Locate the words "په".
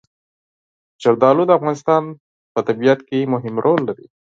2.53-2.59